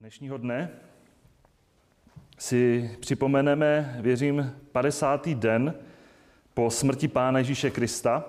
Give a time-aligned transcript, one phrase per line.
[0.00, 0.70] Dnešního dne
[2.38, 5.28] si připomeneme, věřím, 50.
[5.28, 5.74] den
[6.54, 8.24] po smrti Pána Ježíše Krista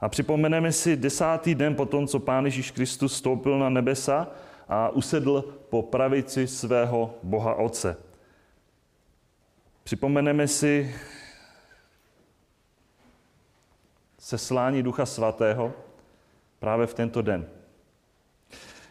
[0.00, 4.28] a připomeneme si desátý den po tom, co Pán Ježíš Kristus stoupil na nebesa
[4.68, 7.96] a usedl po pravici svého Boha Otce.
[9.84, 10.94] Připomeneme si
[14.18, 15.74] seslání Ducha Svatého
[16.58, 17.57] právě v tento den.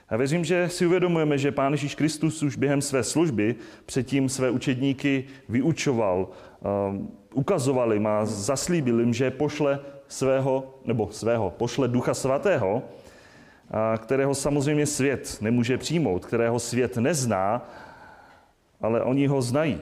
[0.09, 4.49] A věřím, že si uvědomujeme, že Pán Ježíš Kristus už během své služby předtím své
[4.49, 6.29] učedníky vyučoval,
[6.89, 12.83] um, ukazoval jim a zaslíbil jim, že pošle svého, nebo svého, pošle Ducha Svatého,
[13.97, 17.69] kterého samozřejmě svět nemůže přijmout, kterého svět nezná,
[18.81, 19.81] ale oni ho znají.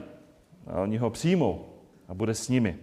[0.66, 1.66] A oni ho přijmou
[2.08, 2.76] a bude s nimi.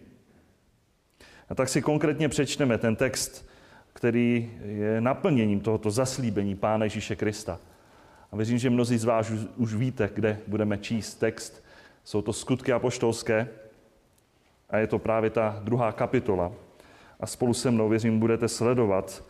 [1.49, 3.49] A tak si konkrétně přečteme ten text
[3.93, 7.59] který je naplněním tohoto zaslíbení Pána Ježíše Krista.
[8.31, 11.63] A věřím, že mnozí z vás už víte, kde budeme číst text.
[12.03, 13.49] Jsou to skutky apoštolské
[14.69, 16.52] a je to právě ta druhá kapitola.
[17.19, 19.23] A spolu se mnou, věřím, budete sledovat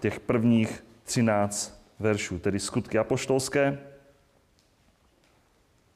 [0.00, 3.78] těch prvních 13 veršů, tedy skutky apoštolské,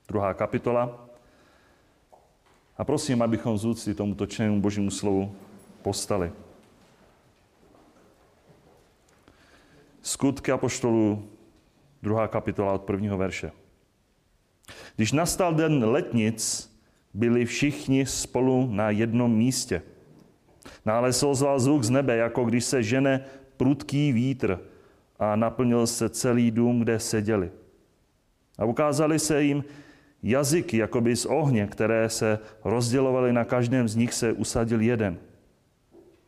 [0.08, 1.08] druhá kapitola.
[2.78, 5.34] A prosím, abychom z úcty tomuto čtenému božímu slovu
[5.82, 6.32] postali.
[10.02, 11.28] Skutky apoštolů,
[12.02, 13.52] druhá kapitola od prvního verše.
[14.96, 16.70] Když nastal den letnic,
[17.14, 19.82] byli všichni spolu na jednom místě.
[20.86, 23.24] Nále se ozval zvuk z nebe, jako když se žene
[23.56, 24.58] prudký vítr
[25.18, 27.50] a naplnil se celý dům, kde seděli.
[28.58, 29.64] A ukázali se jim
[30.22, 35.18] jazyky, jakoby z ohně, které se rozdělovaly, na každém z nich se usadil jeden–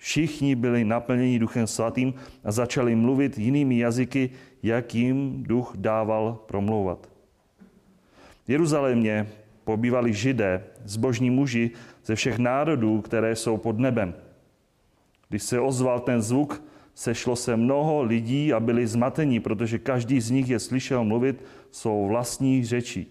[0.03, 2.14] Všichni byli naplněni Duchem Svatým
[2.45, 4.31] a začali mluvit jinými jazyky,
[4.62, 7.09] jak jim duch dával promlouvat.
[8.44, 9.28] V Jeruzalémě
[9.64, 11.70] pobývali židé, zbožní muži
[12.05, 14.14] ze všech národů, které jsou pod nebem.
[15.28, 16.62] Když se ozval ten zvuk,
[16.94, 22.09] sešlo se mnoho lidí a byli zmatení, protože každý z nich je slyšel mluvit svou
[22.09, 23.06] vlastní řeči.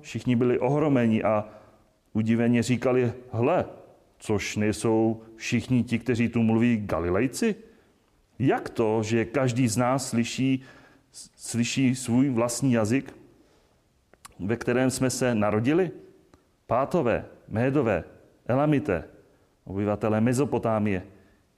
[0.00, 1.48] Všichni byli ohromeni a
[2.12, 3.64] udiveně říkali, hle,
[4.22, 7.54] což nejsou všichni ti, kteří tu mluví Galilejci?
[8.38, 10.62] Jak to, že každý z nás slyší,
[11.36, 13.14] slyší svůj vlastní jazyk,
[14.38, 15.90] ve kterém jsme se narodili?
[16.66, 18.04] Pátové, Médové,
[18.46, 19.04] Elamité,
[19.64, 21.02] obyvatelé Mezopotámie,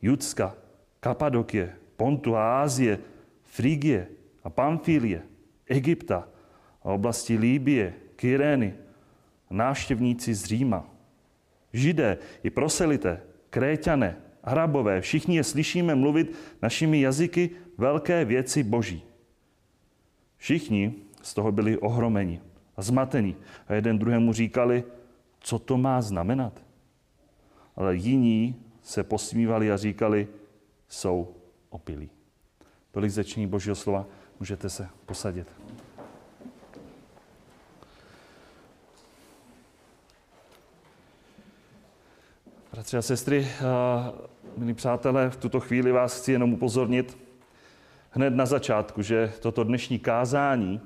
[0.02, 0.56] Judska,
[1.00, 2.98] Kapadokie, Pontu a Ázie,
[3.42, 4.08] Frigie
[4.44, 5.22] a Pamfílie,
[5.66, 6.28] Egypta
[6.82, 8.74] a oblasti Líbie, Kyrény,
[9.50, 10.88] návštěvníci z Říma–
[11.74, 13.18] Židé i proselité,
[13.50, 19.02] Kréťané, Arabové, všichni je slyšíme mluvit našimi jazyky velké věci Boží.
[20.36, 22.40] Všichni z toho byli ohromeni
[22.76, 23.36] a zmateni
[23.68, 24.84] a jeden druhému říkali,
[25.40, 26.62] co to má znamenat.
[27.76, 30.28] Ale jiní se posmívali a říkali,
[30.88, 31.34] jsou
[31.70, 32.10] opilí.
[32.90, 34.06] Tolik začení Božího slova,
[34.40, 35.46] můžete se posadit.
[42.74, 43.46] Bratři a sestry,
[44.56, 47.18] milí přátelé, v tuto chvíli vás chci jenom upozornit
[48.10, 50.80] hned na začátku, že toto dnešní kázání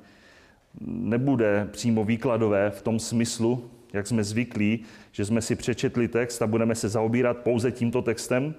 [0.80, 6.46] nebude přímo výkladové v tom smyslu, jak jsme zvyklí, že jsme si přečetli text a
[6.46, 8.54] budeme se zaobírat pouze tímto textem,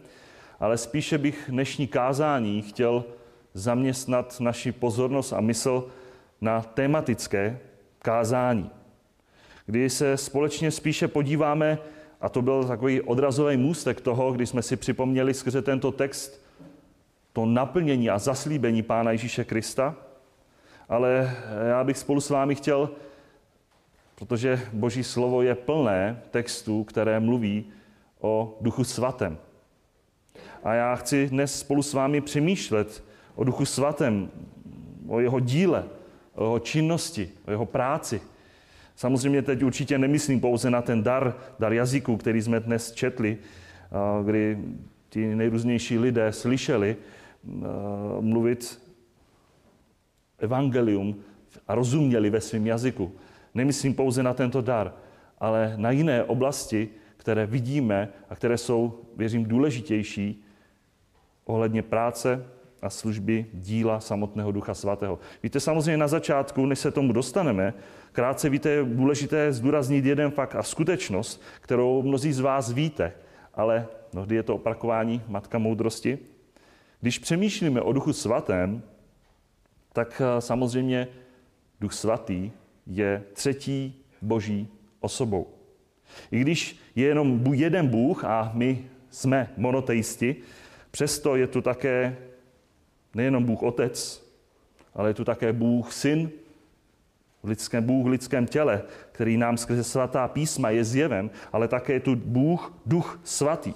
[0.60, 3.06] ale spíše bych dnešní kázání chtěl
[3.54, 5.88] zaměstnat naši pozornost a mysl
[6.42, 7.60] na tematické
[8.00, 8.70] kázání,
[9.66, 11.78] kdy se společně spíše podíváme
[12.22, 16.42] a to byl takový odrazový můstek toho, kdy jsme si připomněli skrze tento text
[17.34, 19.96] to naplnění a zaslíbení Pána Ježíše Krista.
[20.90, 21.36] Ale
[21.70, 22.90] já bych spolu s vámi chtěl,
[24.16, 27.66] protože Boží slovo je plné textů, které mluví
[28.20, 29.38] o Duchu Svatém.
[30.64, 33.04] A já chci dnes spolu s vámi přemýšlet
[33.36, 34.30] o Duchu Svatém,
[35.08, 35.84] o jeho díle,
[36.36, 38.22] o jeho činnosti, o jeho práci,
[39.00, 43.38] Samozřejmě teď určitě nemyslím pouze na ten dar, dar jazyku, který jsme dnes četli,
[44.26, 44.60] kdy
[45.10, 46.96] ti nejrůznější lidé slyšeli
[48.20, 48.82] mluvit
[50.40, 51.16] evangelium
[51.68, 53.12] a rozuměli ve svém jazyku.
[53.56, 54.94] Nemyslím pouze na tento dar,
[55.40, 60.44] ale na jiné oblasti, které vidíme a které jsou, věřím, důležitější
[61.46, 62.46] ohledně práce
[62.82, 65.20] a služby díla samotného Ducha Svatého.
[65.44, 67.74] Víte, samozřejmě na začátku, než se tomu dostaneme,
[68.12, 73.14] krátce víte, je důležité zdůraznit jeden fakt a skutečnost, kterou mnozí z vás víte,
[73.54, 76.20] ale mnohdy je to opakování matka moudrosti.
[77.02, 78.82] Když přemýšlíme o Duchu Svatém,
[79.94, 81.08] tak eh, samozřejmě
[81.82, 82.52] Duch Svatý
[82.88, 84.68] je třetí boží
[85.00, 85.48] osobou.
[86.32, 90.36] I když je jenom jeden Bůh a my jsme monoteisti,
[90.92, 92.18] přesto je tu také
[93.14, 94.26] nejenom Bůh Otec,
[94.94, 96.32] ale je tu také Bůh Syn,
[97.44, 102.00] lidském, Bůh v lidském těle, který nám skrze svatá písma je zjeven, ale také je
[102.00, 103.74] tu Bůh, Duch Svatý.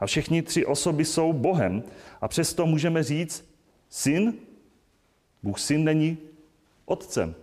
[0.00, 1.82] A všechny tři osoby jsou Bohem
[2.20, 3.44] a přesto můžeme říct,
[3.88, 4.34] syn,
[5.42, 6.18] Bůh syn není
[6.84, 7.34] otcem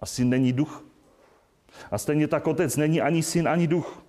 [0.00, 0.84] a syn není duch.
[1.90, 4.02] A stejně tak otec není ani syn, ani duch.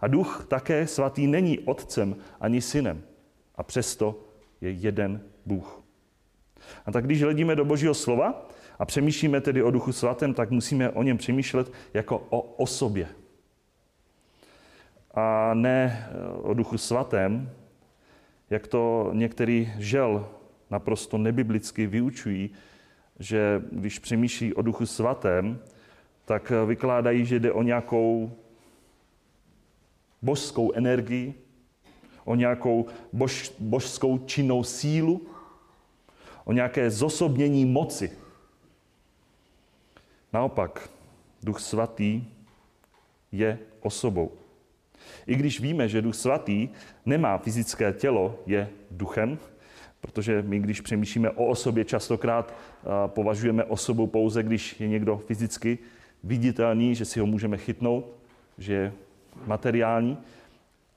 [0.00, 3.02] A duch také svatý není otcem ani synem.
[3.54, 4.20] A přesto
[4.60, 5.82] je jeden Bůh.
[6.86, 8.48] A tak když hledíme do Božího slova
[8.78, 13.08] a přemýšlíme tedy o Duchu Svatém, tak musíme o něm přemýšlet jako o osobě.
[15.14, 16.08] A ne
[16.42, 17.50] o Duchu Svatém,
[18.50, 20.28] jak to některý žel
[20.70, 22.50] naprosto nebiblicky vyučují,
[23.18, 25.58] že když přemýšlí o Duchu Svatém,
[26.24, 28.32] tak vykládají, že jde o nějakou
[30.22, 31.34] božskou energii,
[32.24, 35.26] o nějakou bož, božskou činnou sílu,
[36.44, 38.10] o nějaké zosobnění moci.
[40.32, 40.90] Naopak,
[41.42, 42.24] Duch Svatý
[43.32, 44.32] je osobou.
[45.26, 46.68] I když víme, že Duch Svatý
[47.06, 49.38] nemá fyzické tělo, je duchem,
[50.00, 52.54] protože my, když přemýšlíme o osobě, častokrát
[53.06, 55.78] považujeme osobu pouze, když je někdo fyzicky
[56.24, 58.04] viditelný, že si ho můžeme chytnout,
[58.58, 58.92] že je
[59.46, 60.18] materiální,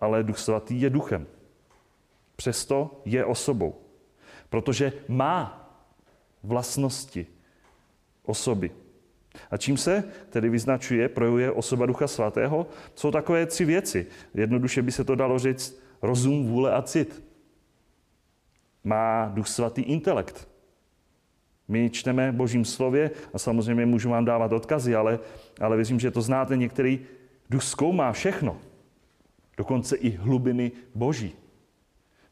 [0.01, 1.27] ale Duch Svatý je duchem.
[2.35, 3.75] Přesto je osobou,
[4.49, 5.69] protože má
[6.43, 7.27] vlastnosti
[8.23, 8.71] osoby.
[9.51, 12.67] A čím se tedy vyznačuje, projevuje osoba Ducha Svatého?
[12.95, 14.07] Jsou takové tři věci.
[14.33, 17.23] Jednoduše by se to dalo říct rozum, vůle a cit.
[18.83, 20.47] Má Duch Svatý intelekt.
[21.67, 25.19] My čteme Božím slově a samozřejmě můžu vám dávat odkazy, ale,
[25.61, 26.57] ale věřím, že to znáte.
[26.57, 26.99] Některý
[27.49, 28.57] duch zkoumá všechno.
[29.57, 31.35] Dokonce i hlubiny Boží.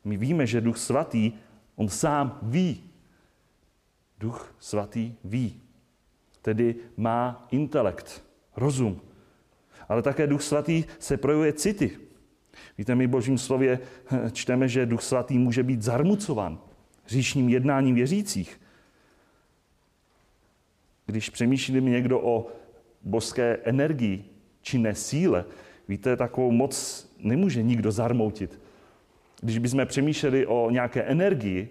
[0.03, 1.31] My víme, že Duch Svatý,
[1.75, 2.83] on sám ví.
[4.19, 5.61] Duch Svatý ví.
[6.41, 8.23] Tedy má intelekt,
[8.55, 9.01] rozum.
[9.89, 11.99] Ale také Duch Svatý se projevuje city.
[12.77, 13.79] Víte, my v Božím slově
[14.31, 16.59] čteme, že Duch Svatý může být zarmucován
[17.07, 18.61] říšním jednáním věřících.
[21.05, 22.47] Když přemýšlí někdo o
[23.03, 24.25] božské energii,
[24.61, 25.45] činné síle,
[25.87, 28.59] víte, takovou moc nemůže nikdo zarmoutit.
[29.45, 31.69] Když bychom přemýšleli o nějaké energii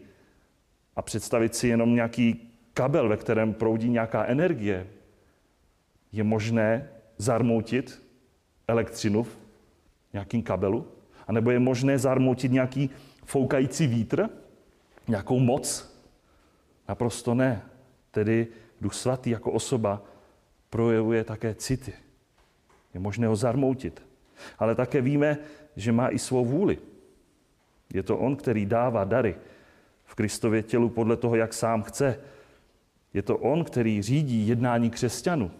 [0.96, 4.86] a představit si jenom nějaký kabel, ve kterém proudí nějaká energie,
[6.12, 6.88] je možné
[7.18, 8.02] zarmoutit
[8.68, 9.36] elektřinu v
[10.12, 10.88] nějakým kabelu?
[11.26, 12.90] A nebo je možné zarmoutit nějaký
[13.24, 14.28] foukající vítr?
[15.08, 15.98] Nějakou moc?
[16.88, 17.62] Naprosto ne.
[18.10, 18.46] Tedy
[18.80, 20.02] Duch Svatý jako osoba
[20.70, 21.92] projevuje také city.
[22.94, 24.02] Je možné ho zarmoutit.
[24.58, 25.38] Ale také víme,
[25.76, 26.78] že má i svou vůli.
[27.92, 29.36] Je to on, který dává dary
[30.04, 32.20] v Kristově tělu podle toho, jak sám chce.
[33.14, 35.50] Je to on, který řídí jednání křesťanů,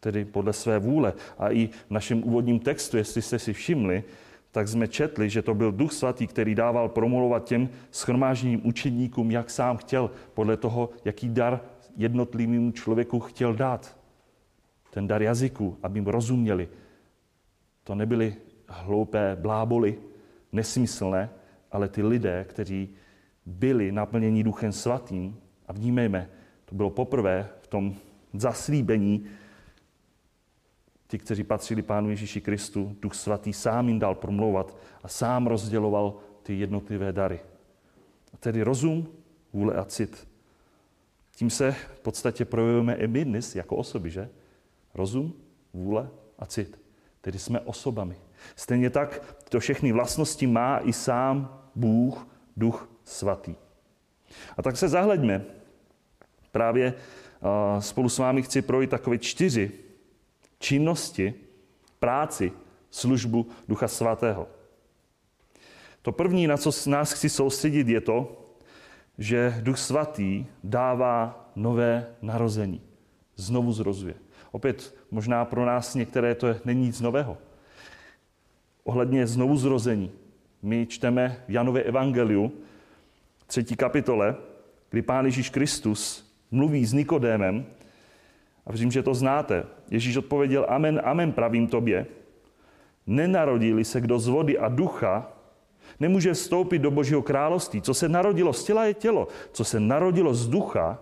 [0.00, 1.12] tedy podle své vůle.
[1.38, 4.04] A i v našem úvodním textu, jestli jste si všimli,
[4.52, 9.50] tak jsme četli, že to byl Duch Svatý, který dával promluvovat těm schromážděným učedníkům, jak
[9.50, 11.60] sám chtěl, podle toho, jaký dar
[11.96, 13.96] jednotlivému člověku chtěl dát.
[14.90, 16.68] Ten dar jazyku, aby jim rozuměli.
[17.84, 18.34] To nebyly
[18.68, 19.98] hloupé bláboli,
[20.52, 21.30] nesmyslné,
[21.72, 22.94] ale ty lidé, kteří
[23.46, 25.36] byli naplněni Duchem Svatým,
[25.66, 26.30] a vnímejme,
[26.64, 27.94] to bylo poprvé v tom
[28.34, 29.26] zaslíbení,
[31.06, 36.14] ti, kteří patřili Pánu Ježíši Kristu, Duch Svatý sám jim dal promlouvat a sám rozděloval
[36.42, 37.40] ty jednotlivé dary.
[38.40, 39.08] Tedy rozum,
[39.52, 40.28] vůle a cit.
[41.36, 44.28] Tím se v podstatě projevujeme i my dnes jako osoby, že?
[44.94, 45.34] Rozum,
[45.72, 46.80] vůle a cit.
[47.20, 48.16] Tedy jsme osobami.
[48.56, 53.54] Stejně tak to všechny vlastnosti má i sám Bůh, Duch Svatý.
[54.56, 55.44] A tak se zahleďme.
[56.52, 56.94] Právě
[57.78, 59.72] spolu s vámi chci projít takové čtyři
[60.58, 61.34] činnosti,
[61.98, 62.52] práci,
[62.90, 64.48] službu Ducha Svatého.
[66.02, 68.46] To první, na co nás chci soustředit, je to,
[69.18, 72.82] že Duch Svatý dává nové narození.
[73.36, 74.14] Znovu zrozuje.
[74.52, 77.38] Opět, možná pro nás některé to není nic nového.
[78.84, 80.12] Ohledně znovu zrození.
[80.62, 82.52] My čteme v Janově evangeliu,
[83.46, 84.36] třetí kapitole,
[84.90, 87.66] kdy Pán Ježíš Kristus mluví s Nikodémem
[88.66, 89.64] a věřím, že to znáte.
[89.90, 92.06] Ježíš odpověděl, amen, amen, pravím tobě.
[93.06, 95.32] Nenarodili se kdo z vody a ducha,
[96.00, 97.82] nemůže vstoupit do Božího království.
[97.82, 100.98] Co se narodilo z těla je tělo, co se narodilo z ducha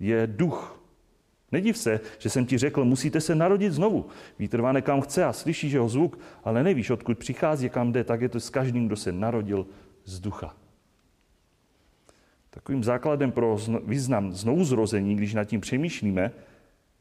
[0.00, 0.77] je duch.
[1.52, 4.06] Nediv se, že jsem ti řekl, musíte se narodit znovu.
[4.38, 8.20] Vítr váne kam chce a slyšíš jeho zvuk, ale nevíš, odkud přichází, kam jde, tak
[8.20, 9.66] je to s každým, kdo se narodil
[10.04, 10.56] z ducha.
[12.50, 16.32] Takovým základem pro význam znovuzrození, když nad tím přemýšlíme,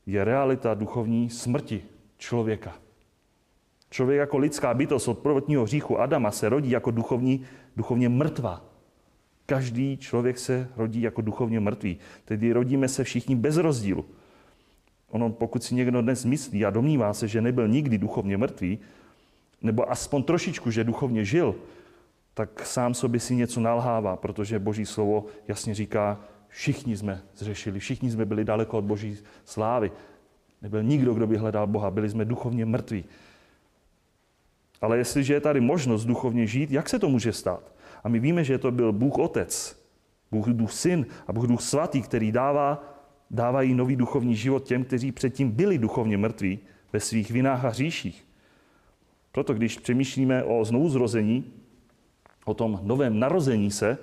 [0.06, 1.84] je realita duchovní smrti
[2.18, 2.76] člověka.
[3.90, 8.66] Člověk jako lidská bytost od prvotního hříchu Adama se rodí jako duchovní, duchovně mrtvá.
[9.46, 11.98] Každý člověk se rodí jako duchovně mrtvý.
[12.26, 14.06] Tedy rodíme se všichni bez rozdílu.
[15.10, 18.80] Ono, pokud si někdo dnes myslí a domnívá se, že nebyl nikdy duchovně mrtvý,
[19.62, 21.56] nebo aspoň trošičku, že duchovně žil,
[22.34, 28.12] tak sám sobě si něco nalhává, protože Boží slovo jasně říká, všichni jsme zřešili, všichni
[28.12, 29.92] jsme byli daleko od Boží slávy.
[30.62, 33.06] Nebyl nikdo, kdo by hledal Boha, byli jsme duchovně mrtví.
[34.82, 37.72] Ale jestliže je tady možnost duchovně žít, jak se to může stát?
[38.04, 39.78] A my víme, že to byl Bůh Otec,
[40.32, 42.97] Bůh Duch Syn a Bůh Duch Svatý, který dává,
[43.32, 46.60] dávají nový duchovní život těm, kteří předtím byli duchovně mrtví
[46.94, 48.26] ve svých vinách a hříších.
[49.32, 51.54] Proto když přemýšlíme o znovuzrození,
[52.46, 53.98] o tom novém narození se,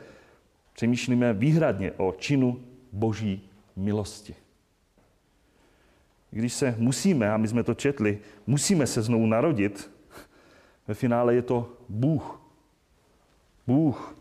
[0.73, 2.61] přemýšlíme výhradně o činu
[2.93, 4.35] boží milosti.
[6.31, 9.91] Když se musíme, a my jsme to četli, musíme se znovu narodit,
[10.89, 12.41] ve finále je to Bůh.
[13.67, 14.17] Bůh,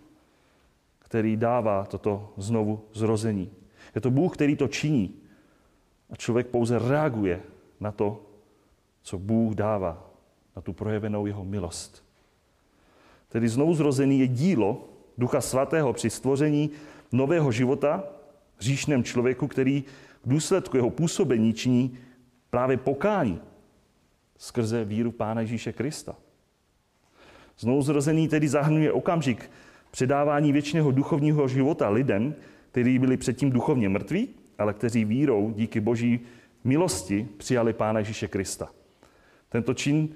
[1.00, 3.52] který dává toto znovu zrození.
[3.96, 5.16] Je to Bůh, který to činí.
[6.10, 7.42] A člověk pouze reaguje
[7.80, 8.26] na to,
[9.02, 10.10] co Bůh dává,
[10.56, 12.04] na tu projevenou jeho milost.
[13.30, 16.70] Tedy znovu zrozený je dílo Ducha Svatého při stvoření
[17.12, 18.04] nového života
[18.56, 19.84] v hříšném člověku, který
[20.24, 21.98] v důsledku jeho působení činí
[22.50, 23.42] právě pokání
[24.38, 26.16] skrze víru Pána Ježíše Krista.
[27.60, 29.52] Znovu zrozený tedy zahrnuje okamžik
[29.92, 32.36] předávání věčného duchovního života lidem,
[32.74, 36.20] kteří byli předtím duchovně mrtví, ale kteří vírou díky boží
[36.64, 38.70] milosti přijali Pána Ježíše Krista.
[39.50, 40.10] Tento čin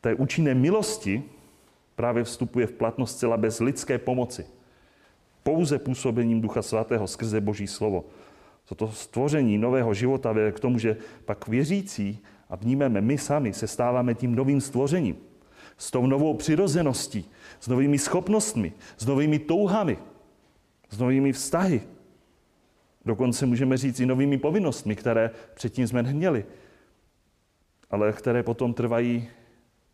[0.00, 1.22] té účinné milosti
[1.96, 4.46] právě vstupuje v platnost zcela bez lidské pomoci.
[5.42, 8.04] Pouze působením Ducha Svatého skrze Boží slovo.
[8.64, 12.18] Toto stvoření nového života vede k tomu, že pak věřící
[12.50, 15.16] a vnímeme my sami se stáváme tím novým stvořením.
[15.78, 17.30] S tou novou přirozeností,
[17.60, 19.98] s novými schopnostmi, s novými touhami,
[20.94, 21.82] s novými vztahy.
[23.04, 26.44] Dokonce můžeme říct i novými povinnostmi, které předtím jsme neměli,
[27.90, 29.28] ale které potom trvají,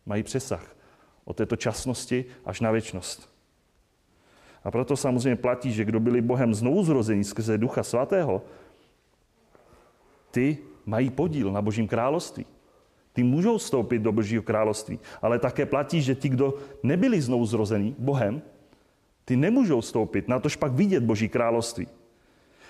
[0.05, 0.75] mají přesah
[1.25, 3.31] od této časnosti až na věčnost.
[4.63, 8.41] A proto samozřejmě platí, že kdo byli Bohem znovu zrození skrze Ducha Svatého,
[10.31, 12.45] ty mají podíl na Božím království.
[13.13, 16.53] Ty můžou vstoupit do Božího království, ale také platí, že ti, kdo
[16.83, 18.41] nebyli znovu zrození Bohem,
[19.31, 21.87] ty nemůžou vstoupit, na tož pak vidět Boží království.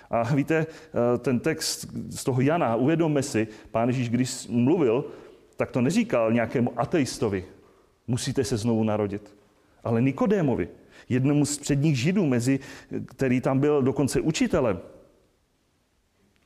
[0.10, 5.06] A víte, eh, ten text z toho Jana, uvědomme si, pán Ježíš, když mluvil,
[5.58, 7.46] tak to neříkal nějakému ateistovi,
[8.08, 9.36] musíte se znovu narodit.
[9.84, 10.70] Ale Nikodémovi,
[11.10, 12.60] jednomu z předních židů, mezi,
[13.06, 14.80] který tam byl dokonce učitelem,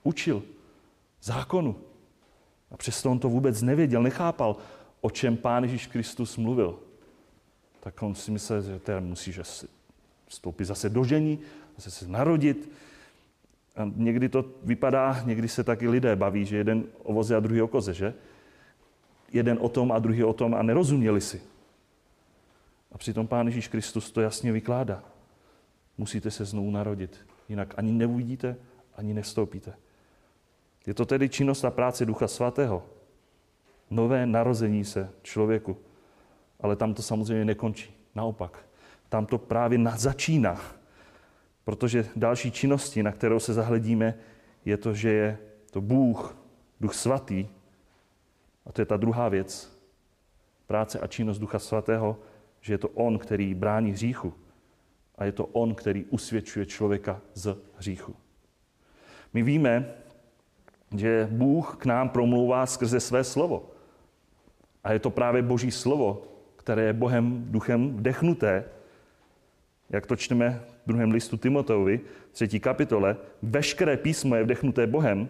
[0.03, 0.43] učil
[1.21, 1.75] zákonu.
[2.71, 4.55] A přesto on to vůbec nevěděl, nechápal,
[5.01, 6.79] o čem Pán Ježíš Kristus mluvil.
[7.79, 9.43] Tak on si myslel, že teda musí že
[10.27, 11.39] vstoupit zase do žení,
[11.75, 12.71] zase se narodit.
[13.75, 17.61] A někdy to vypadá, někdy se taky lidé baví, že jeden o voze a druhý
[17.61, 18.13] o koze, že?
[19.31, 21.41] Jeden o tom a druhý o tom a nerozuměli si.
[22.91, 25.03] A přitom Pán Ježíš Kristus to jasně vykládá.
[25.97, 28.55] Musíte se znovu narodit, jinak ani neuvidíte,
[28.95, 29.73] ani nestoupíte.
[30.87, 32.85] Je to tedy činnost a práce Ducha Svatého.
[33.89, 35.77] Nové narození se člověku.
[36.59, 37.93] Ale tam to samozřejmě nekončí.
[38.15, 38.64] Naopak,
[39.09, 40.61] tam to právě začíná.
[41.63, 44.13] Protože další činnosti, na kterou se zahledíme,
[44.65, 45.37] je to, že je
[45.71, 46.37] to Bůh,
[46.81, 47.47] Duch Svatý.
[48.65, 49.79] A to je ta druhá věc.
[50.67, 52.17] Práce a činnost Ducha Svatého
[52.65, 54.33] že je to on, který brání hříchu
[55.15, 58.15] a je to on, který usvědčuje člověka z hříchu.
[59.33, 59.93] My víme,
[60.97, 63.71] že Bůh k nám promlouvá skrze své slovo.
[64.83, 66.23] A je to právě Boží slovo,
[66.55, 68.65] které je Bohem duchem vdechnuté,
[69.95, 71.99] jak to čteme v druhém listu Timoteovi,
[72.31, 75.29] třetí kapitole, veškeré písmo je vdechnuté Bohem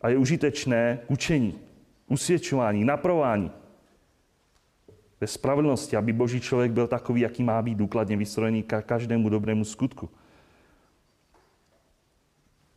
[0.00, 1.58] a je užitečné k učení,
[2.08, 3.50] usvědčování, naprování,
[5.20, 9.64] ve spravedlnosti, aby boží člověk byl takový, jaký má být důkladně vystrojený ka každému dobrému
[9.64, 10.10] skutku.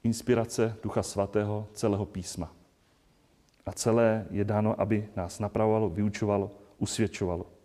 [0.04, 2.54] Inspirace Ducha Svatého celého písma.
[3.66, 7.61] A celé je dáno, aby nás napravovalo, vyučovalo, usvědčovalo.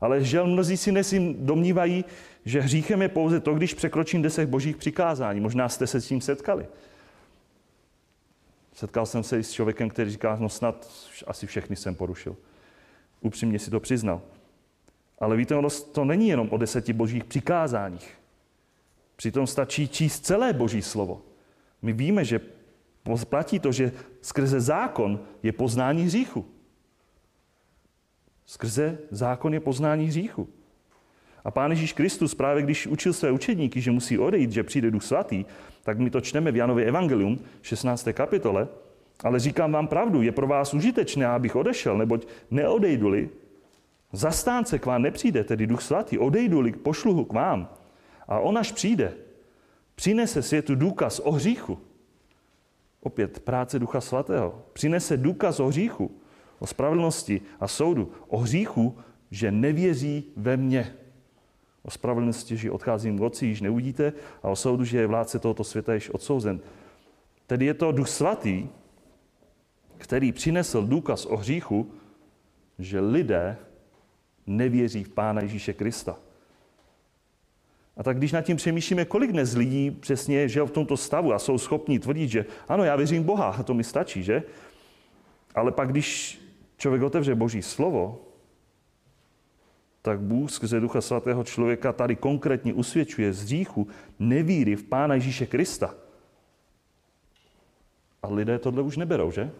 [0.00, 2.04] Ale žel mnozí si nesim domnívají,
[2.44, 5.40] že hříchem je pouze to, když překročím deset božích přikázání.
[5.40, 6.66] Možná jste se s tím setkali.
[8.72, 10.90] Setkal jsem se i s člověkem, který říká, no snad
[11.26, 12.36] asi všechny jsem porušil.
[13.20, 14.22] Upřímně si to přiznal.
[15.18, 18.14] Ale víte, ono to není jenom o deseti božích přikázáních.
[19.16, 21.22] Přitom stačí číst celé boží slovo.
[21.82, 22.40] My víme, že
[23.28, 26.46] platí to, že skrze zákon je poznání hříchu.
[28.50, 30.48] Skrze zákon je poznání hříchu.
[31.44, 35.02] A Pán Ježíš Kristus právě když učil své učedníky, že musí odejít, že přijde Duch
[35.02, 35.44] Svatý,
[35.82, 38.08] tak my to čteme v Janově Evangelium, 16.
[38.12, 38.68] kapitole,
[39.24, 43.30] ale říkám vám pravdu, je pro vás užitečné, abych odešel, neboť neodejdu-li,
[44.12, 47.68] zastánce k vám nepřijde, tedy Duch Svatý, odejdu-li, pošlu ho k vám.
[48.28, 49.14] A on až přijde,
[49.94, 51.78] přinese světu důkaz o hříchu.
[53.00, 54.62] Opět práce Ducha Svatého.
[54.72, 56.19] Přinese důkaz o hříchu,
[56.60, 58.12] o spravedlnosti a soudu.
[58.28, 58.98] O hříchu,
[59.30, 60.94] že nevěří ve mně.
[61.82, 64.12] O spravedlnosti, že odcházím v oci, již neuvidíte,
[64.42, 66.60] a o soudu, že je vládce tohoto světa již odsouzen.
[67.46, 68.68] Tedy je to Duch Svatý,
[69.98, 71.90] který přinesl důkaz o hříchu,
[72.78, 73.56] že lidé
[74.46, 76.16] nevěří v Pána Ježíše Krista.
[77.96, 81.38] A tak když nad tím přemýšlíme, kolik dnes lidí přesně žil v tomto stavu a
[81.38, 84.42] jsou schopni tvrdit, že ano, já věřím Boha, a to mi stačí, že?
[85.54, 86.39] Ale pak, když
[86.80, 88.20] člověk otevře Boží slovo,
[90.02, 95.46] tak Bůh skrze Ducha Svatého člověka tady konkrétně usvědčuje z hříchu nevíry v Pána Ježíše
[95.46, 95.94] Krista.
[98.22, 99.50] A lidé tohle už neberou, že?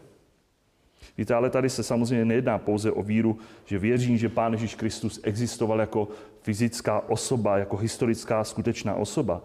[1.19, 5.21] Víte, ale tady se samozřejmě nejedná pouze o víru, že věřím, že Pán Ježíš Kristus
[5.23, 6.09] existoval jako
[6.43, 9.43] fyzická osoba, jako historická skutečná osoba.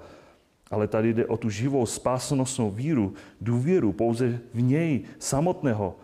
[0.72, 5.96] Ale tady jde o tu živou spásonosnou víru, důvěru pouze v něj samotného,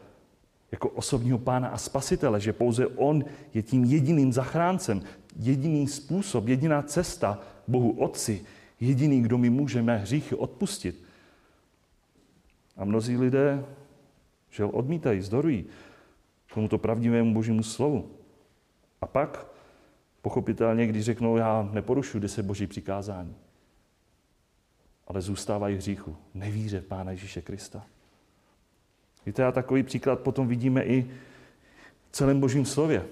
[0.72, 5.02] jako osobního pána a spasitele, že pouze on je tím jediným zachráncem,
[5.40, 8.46] jediný způsob, jediná cesta Bohu Otci,
[8.80, 11.04] jediný, kdo mi může mé hříchy odpustit.
[12.78, 13.64] A mnozí lidé
[14.52, 15.66] že odmítají, zdorují
[16.54, 18.12] tomuto pravdivému božímu slovu.
[19.02, 19.48] A pak,
[20.22, 23.36] pochopitelně, když řeknou, já neporušuji deset boží přikázání,
[25.08, 27.86] ale zůstávají hříchu, nevíře Pána Ježíše Krista.
[29.26, 31.02] Víte, a takový příklad potom vidíme i
[32.10, 33.06] v celém božím slově.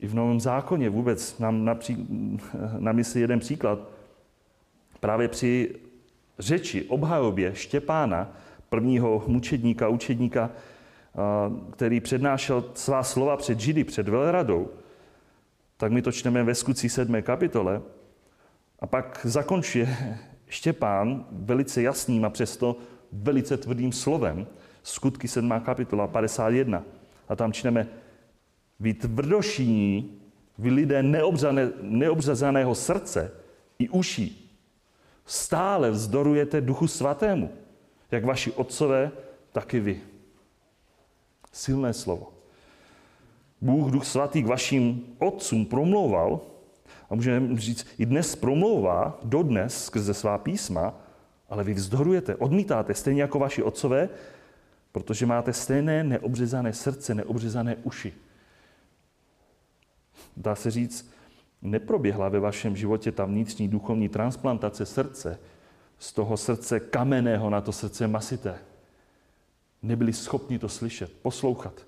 [0.00, 2.06] I v Novém zákoně vůbec nám napří,
[2.78, 3.78] na mysli jeden příklad.
[5.00, 5.74] Právě při
[6.38, 8.36] řeči, obhajobě Štěpána,
[8.68, 10.50] prvního mučedníka, učedníka,
[11.72, 14.70] který přednášel svá slova před Židy, před velradou,
[15.76, 17.22] tak my to čteme ve skutcí 7.
[17.22, 17.82] kapitole.
[18.78, 20.18] A pak zakončuje
[20.48, 22.76] Štěpán velice jasným a přesto
[23.12, 24.46] velice tvrdým slovem.
[24.82, 25.60] Skutky 7.
[25.64, 26.84] kapitola 51.
[27.28, 27.86] A tam čteme,
[28.80, 30.20] vy tvrdošíní,
[30.58, 31.02] vy lidé
[31.82, 33.30] neobřazaného srdce
[33.78, 34.60] i uší,
[35.26, 37.50] stále vzdorujete duchu svatému,
[38.10, 39.10] jak vaši otcové,
[39.52, 40.00] tak i vy.
[41.52, 42.32] Silné slovo.
[43.60, 46.40] Bůh, Duch Svatý, k vašim otcům promlouval,
[47.10, 50.94] a můžeme říct, i dnes promlouvá, dodnes, skrze svá písma,
[51.48, 54.08] ale vy vzdorujete, odmítáte, stejně jako vaši otcové,
[54.98, 58.14] protože máte stejné neobřezané srdce, neobřezané uši.
[60.36, 61.10] Dá se říct,
[61.62, 65.38] neproběhla ve vašem životě ta vnitřní duchovní transplantace srdce,
[65.98, 68.58] z toho srdce kamenného na to srdce masité.
[69.82, 71.86] Nebyli schopni to slyšet, poslouchat.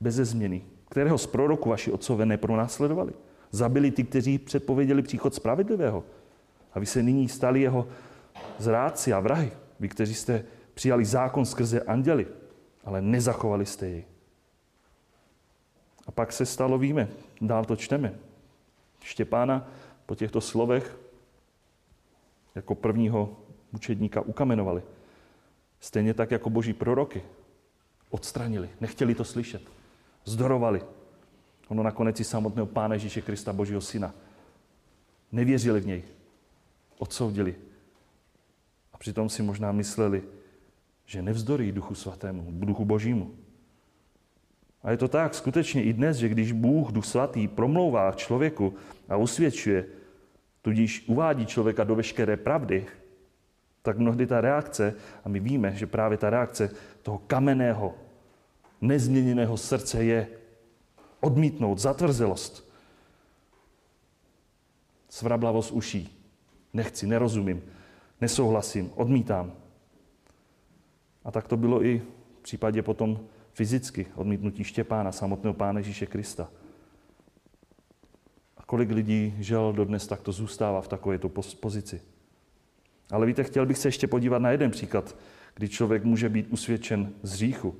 [0.00, 0.64] Beze změny.
[0.90, 3.12] Kterého z proroku vaši otcové nepronásledovali?
[3.50, 6.04] Zabili ty, kteří předpověděli příchod spravedlivého.
[6.72, 7.88] A vy se nyní stali jeho
[8.58, 9.52] zrádci a vrahy.
[9.80, 10.44] Vy, kteří jste
[10.78, 12.26] přijali zákon skrze anděli,
[12.84, 14.04] ale nezachovali jste jej.
[16.06, 17.08] A pak se stalo, víme,
[17.40, 18.14] dál to čteme.
[19.02, 19.68] Štěpána
[20.06, 20.98] po těchto slovech
[22.54, 23.36] jako prvního
[23.72, 24.82] učedníka ukamenovali.
[25.80, 27.22] Stejně tak jako boží proroky.
[28.10, 29.62] Odstranili, nechtěli to slyšet.
[30.24, 30.82] Zdorovali.
[31.68, 34.14] Ono nakonec i samotného Pána Ježíše Krista, Božího Syna.
[35.32, 36.02] Nevěřili v něj.
[36.98, 37.54] Odsoudili.
[38.92, 40.37] A přitom si možná mysleli,
[41.08, 43.34] že nevzdorí Duchu Svatému, Duchu Božímu.
[44.82, 48.74] A je to tak skutečně i dnes, že když Bůh, Duch Svatý, promlouvá člověku
[49.08, 49.86] a usvědčuje,
[50.62, 52.86] tudíž uvádí člověka do veškeré pravdy,
[53.82, 54.94] tak mnohdy ta reakce,
[55.24, 56.70] a my víme, že právě ta reakce
[57.02, 57.94] toho kamenného,
[58.80, 60.28] nezměněného srdce je
[61.20, 62.68] odmítnout zatvrzelost,
[65.08, 66.04] svrablavosť uší.
[66.72, 67.62] Nechci, nerozumím,
[68.20, 69.67] nesouhlasím, odmítám.
[71.24, 72.02] A tak to bylo i
[72.38, 73.20] v případě potom
[73.52, 76.48] fyzicky odmítnutí Štěpána, samotného Pána Ježíše Krista.
[78.56, 81.28] A kolik lidí žel dodnes takto zůstává v takovéto
[81.60, 82.00] pozici.
[83.10, 85.16] Ale víte, chtěl bych se ještě podívat na jeden příklad,
[85.54, 87.74] kdy člověk může být usvědčen z hříchu.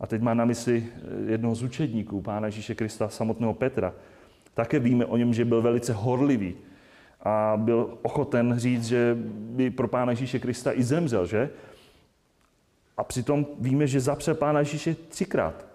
[0.00, 3.94] A teď má na mysli eh, jednoho z učedníků, pána Ježíše Krista, samotného Petra.
[4.54, 6.54] Také víme o něm, že byl velice horlivý
[7.20, 11.50] a byl ochoten říct, že by pro pána Ježíše Krista i zemřel, že?
[12.98, 15.66] A přitom víme, že zapřel pána Ježíše třikrát.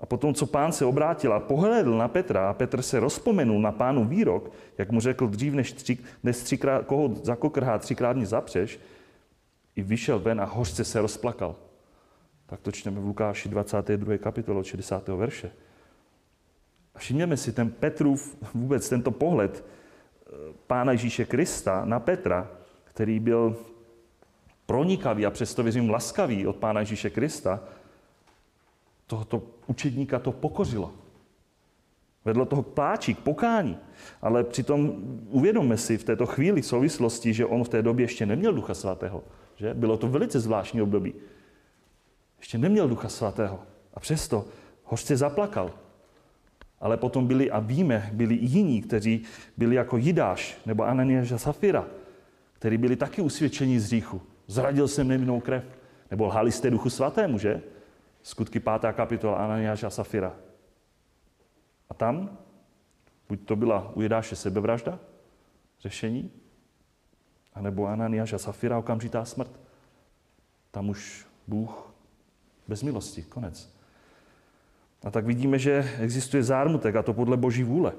[0.00, 3.72] A potom, co pán se obrátil a pohledl na Petra a Petr se rozpomenul na
[3.72, 8.80] pánu výrok, jak mu řekl dřív, než, tři, než třikrát, koho zakokrhá třikrát mě zapřeš,
[9.76, 11.56] i vyšel ven a hořce se rozplakal.
[12.46, 14.18] Tak to čteme v Lukáši 22.
[14.18, 15.08] kapitolu 60.
[15.08, 15.50] verše.
[16.94, 20.30] A všimněme si ten Petrův, vůbec tento pohled eh,
[20.66, 22.50] Pána Ježíše Krista na Petra,
[22.84, 23.56] který byl
[24.66, 27.60] pronikavý a přesto věřím laskavý od Pána Ježíše Krista,
[29.06, 30.92] tohoto učedníka to pokořilo.
[32.24, 33.78] Vedlo toho k pláči, k pokání.
[34.22, 34.94] Ale přitom
[35.28, 39.24] uvědomme si v této chvíli souvislosti, že on v té době ještě neměl Ducha Svatého.
[39.56, 39.74] Že?
[39.74, 41.14] Bylo to velice zvláštní období.
[42.38, 43.62] Ještě neměl Ducha Svatého.
[43.94, 44.44] A přesto
[44.84, 45.70] hořce zaplakal.
[46.80, 49.22] Ale potom byli, a víme, byli i jiní, kteří
[49.56, 51.86] byli jako Jidáš nebo Ananiáš a Safira,
[52.52, 54.22] kteří byli taky usvědčeni z hříchu.
[54.46, 55.64] Zradil jsem nevinnou krev.
[56.10, 57.62] Nebo lhali jste Duchu Svatému, že?
[58.22, 58.72] Skutky 5.
[58.92, 60.36] kapitola Ananiáš a Safira.
[61.90, 62.38] A tam,
[63.28, 64.98] buď to byla u Jidáše sebevražda,
[65.80, 66.30] řešení,
[67.54, 69.60] anebo Ananiáš a Safira okamžitá smrt.
[70.70, 71.94] Tam už Bůh
[72.68, 73.74] bez milosti, konec.
[75.04, 77.92] A tak vidíme, že existuje zármutek, a to podle Boží vůle.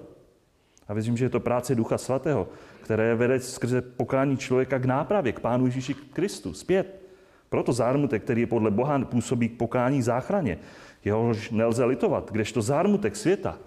[0.87, 2.49] A věřím, že je to práce Ducha Svatého,
[2.81, 7.01] které vede skrze pokání člověka k nápravě, k Pánu Ježíši Kristu, zpět.
[7.49, 10.57] Proto zármutek, který je podle Boha, působí k pokání záchraně.
[11.05, 13.57] Jehož nelze litovat, kdežto zármutek světa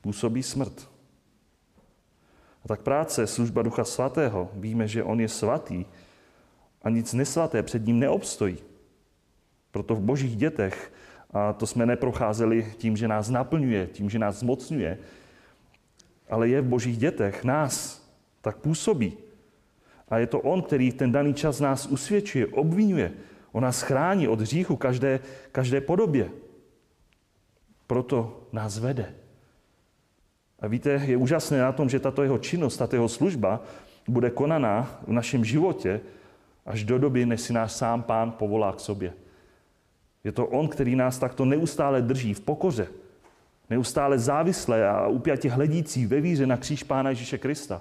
[0.00, 0.88] působí smrt.
[2.64, 5.84] A tak práce, služba Ducha Svatého, víme, že On je svatý
[6.82, 8.58] a nic nesvaté před ním neobstojí.
[9.70, 10.92] Proto v božích dětech,
[11.30, 14.98] a to jsme neprocházeli tím, že nás naplňuje, tím, že nás zmocňuje,
[16.30, 18.04] ale je v božích dětech, nás,
[18.40, 19.16] tak působí.
[20.08, 23.12] A je to On, který ten daný čas nás usvědčuje, obvinuje.
[23.52, 25.20] On nás chrání od hříchu každé,
[25.52, 26.30] každé podobě.
[27.86, 29.14] Proto nás vede.
[30.60, 33.62] A víte, je úžasné na tom, že tato jeho činnost, tato jeho služba
[34.08, 36.00] bude konaná v našem životě
[36.66, 39.12] až do doby, než si náš sám pán povolá k sobě.
[40.24, 42.88] Je to on, který nás takto neustále drží v pokoře,
[43.70, 47.80] neustále závislé a upjatě hledící ve víře na kříž Pána Ježíše Krista.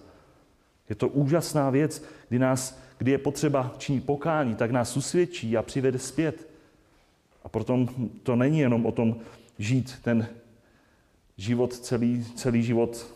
[0.89, 5.61] Je to úžasná věc, kdy, nás, kdy je potřeba činit pokání, tak nás usvědčí a
[5.61, 6.49] přivede zpět.
[7.43, 7.87] A proto
[8.23, 9.15] to není jenom o tom
[9.59, 10.27] žít ten
[11.37, 13.15] život, celý, celý život,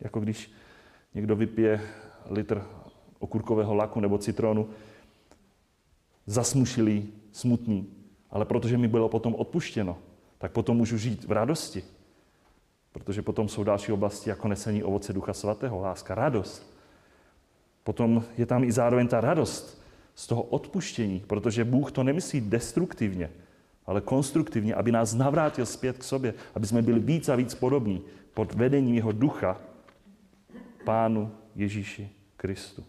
[0.00, 0.52] jako když
[1.14, 1.80] někdo vypije
[2.30, 2.62] litr
[3.18, 4.68] okurkového laku nebo citronu,
[6.26, 7.86] zasmušilý, smutný.
[8.30, 9.98] Ale protože mi bylo potom odpuštěno,
[10.38, 11.82] tak potom můžu žít v radosti.
[12.92, 16.78] Protože potom jsou další oblasti, jako nesení ovoce Ducha Svatého, láska, radost.
[17.84, 19.82] Potom je tam i zároveň ta radost
[20.14, 23.30] z toho odpuštění, protože Bůh to nemyslí destruktivně,
[23.86, 28.02] ale konstruktivně, aby nás navrátil zpět k sobě, aby jsme byli víc a víc podobní
[28.34, 29.60] pod vedením jeho ducha,
[30.84, 32.84] Pánu Ježíši Kristu.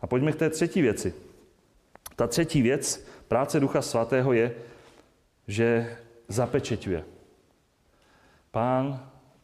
[0.00, 1.14] A pojďme k té třetí věci.
[2.16, 4.54] Ta třetí věc práce Ducha Svatého je,
[5.48, 5.96] že
[6.28, 7.13] zapečeťuje.
[8.54, 9.00] Pán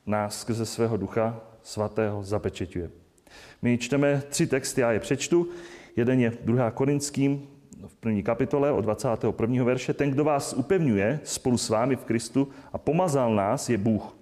[0.07, 2.91] nás skrze svého Ducha Svatého zapečeťuje.
[3.63, 5.49] My čteme tři texty, já je přečtu.
[5.97, 6.71] Jeden je 2.
[6.71, 7.43] Korinským,
[7.87, 9.65] v první kapitole od 21.
[9.65, 9.95] verše.
[9.95, 14.17] Ten, kdo vás upevňuje spolu s vámi v Kristu a pomazal nás, je Bůh.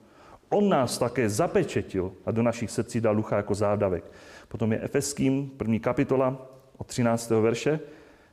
[0.48, 4.04] On nás také zapečetil a do našich srdcí dal ducha jako zádavek.
[4.48, 7.30] Potom je Efeským, první kapitola od 13.
[7.30, 7.80] verše.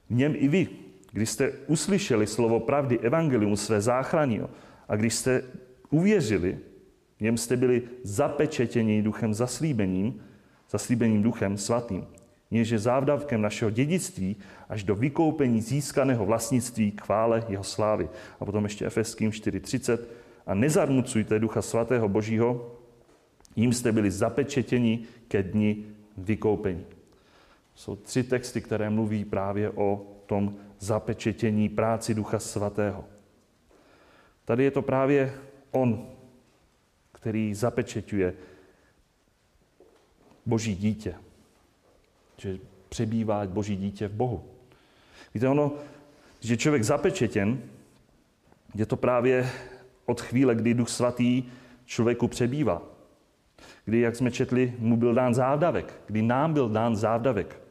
[0.09, 0.67] V něm i vy,
[1.11, 4.41] když jste uslyšeli slovo pravdy, evangelium své záchrany
[4.89, 5.43] a když jste
[5.89, 6.57] uvěřili,
[7.17, 10.21] v něm jste byli zapečetěni duchem zaslíbením,
[10.69, 12.07] zaslíbením duchem svatým
[12.55, 14.35] něž je závdavkem našeho dědictví
[14.69, 18.09] až do vykoupení získaného vlastnictví k chvále jeho slávy.
[18.39, 19.99] A potom ještě Efeským 4.30.
[20.45, 22.71] A nezarmucujte ducha svatého božího,
[23.55, 25.83] jim jste byli zapečetěni ke dni
[26.17, 26.85] vykoupení.
[27.75, 33.05] Jsou tři texty, které mluví právě o tom zapečetění práci ducha svatého.
[34.45, 35.33] Tady je to právě
[35.75, 36.07] on,
[37.11, 38.33] který zapečeťuje
[40.45, 41.15] boží dítě
[42.37, 42.57] že
[42.89, 44.43] přebývá Boží dítě v Bohu.
[45.33, 45.73] Víte, ono,
[46.39, 47.61] že člověk zapečetěn,
[48.75, 49.49] je to právě
[50.05, 51.43] od chvíle, kdy Duch Svatý
[51.85, 52.81] člověku přebývá.
[53.85, 56.01] Kdy, jak jsme četli, mu byl dán závdavek.
[56.07, 57.61] Kdy nám byl dán závdavek.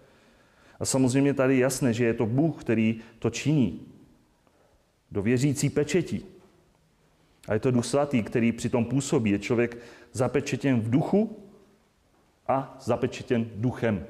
[0.80, 3.80] A samozřejmě tady je jasné, že je to Bůh, který to činí.
[5.10, 6.24] Do věřící pečetí.
[7.48, 9.30] A je to Duch Svatý, který přitom působí.
[9.30, 9.78] Je člověk
[10.12, 11.38] zapečetěn v duchu
[12.48, 14.06] a zapečetěn duchem.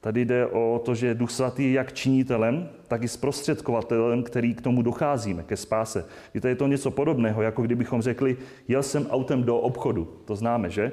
[0.00, 4.60] Tady jde o to, že Duch Svatý je jak činitelem, tak i zprostředkovatelem, který k
[4.60, 6.06] tomu docházíme, ke spáse.
[6.34, 8.36] Víte, je to něco podobného, jako kdybychom řekli,
[8.68, 10.04] jel jsem autem do obchodu.
[10.24, 10.92] To známe, že?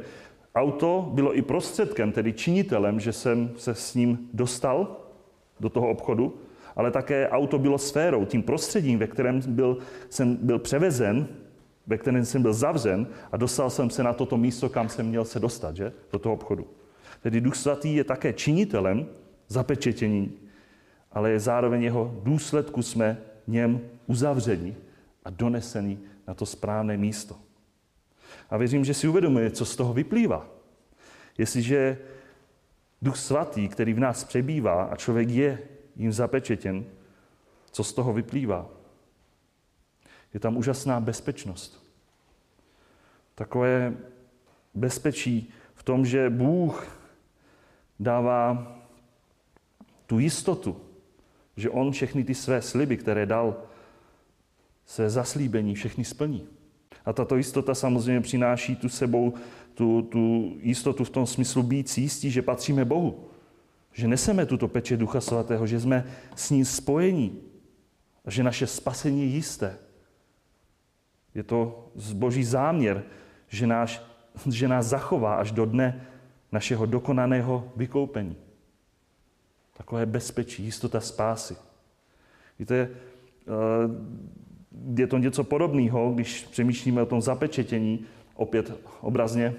[0.55, 4.97] Auto bylo i prostředkem, tedy činitelem, že jsem se s ním dostal
[5.59, 6.37] do toho obchodu,
[6.77, 9.77] ale také auto bylo sférou, tím prostředím, ve kterém byl,
[10.09, 11.27] jsem byl převezen,
[11.87, 15.25] ve kterém jsem byl zavřen a dostal jsem se na toto místo, kam jsem měl
[15.25, 15.93] se dostat, že?
[16.11, 16.67] do toho obchodu.
[17.21, 19.05] Tedy Duch Svatý je také činitelem
[19.47, 20.31] zapečetění,
[21.11, 24.75] ale je zároveň jeho důsledku jsme něm uzavřeni
[25.25, 27.35] a doneseni na to správné místo.
[28.49, 30.49] A věřím, že si uvědomuje, co z toho vyplývá.
[31.37, 31.97] Jestliže
[33.01, 35.59] Duch Svatý, který v nás přebývá a člověk je
[35.97, 36.85] jim zapečetěn,
[37.71, 38.69] co z toho vyplývá?
[40.33, 41.83] Je tam úžasná bezpečnost.
[43.35, 43.93] Takové
[44.73, 46.87] bezpečí v tom, že Bůh
[47.99, 48.75] dává
[50.05, 50.81] tu jistotu,
[51.57, 53.55] že on všechny ty své sliby, které dal,
[54.85, 56.47] své zaslíbení, všechny splní.
[57.05, 59.33] A tato jistota samozřejmě přináší tu sebou
[59.73, 63.29] tu, tu jistotu v tom smyslu být si jistí, že patříme Bohu.
[63.97, 66.05] Že neseme tuto peče Ducha Svatého, že jsme
[66.35, 67.41] s ním spojení.
[68.25, 69.77] A že naše spasení je jisté.
[71.33, 73.03] Je to boží záměr,
[73.47, 74.01] že, náš,
[74.49, 76.05] že nás zachová až do dne
[76.51, 78.35] našeho dokonaného vykoupení.
[79.77, 81.57] Takové bezpečí, jistota spásy.
[82.59, 82.89] Víte, eh,
[84.97, 88.05] je to něco podobného, když přemýšlíme o tom zapečetění,
[88.35, 89.55] opět obrazně,